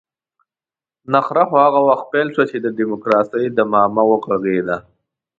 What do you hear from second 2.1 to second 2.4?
پيل